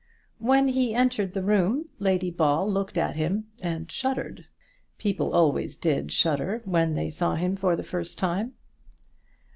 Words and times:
When 0.39 0.69
he 0.69 0.95
entered 0.95 1.33
the 1.33 1.43
room 1.43 1.89
Lady 1.99 2.31
Ball 2.31 2.67
looked 2.67 2.97
at 2.97 3.15
him 3.15 3.49
and 3.61 3.91
shuddered. 3.91 4.47
People 4.97 5.31
always 5.31 5.75
did 5.77 6.11
shudder 6.11 6.59
when 6.65 6.95
they 6.95 7.11
saw 7.11 7.35
him 7.35 7.55
for 7.55 7.75
the 7.75 7.83
first 7.83 8.17
time. 8.17 8.53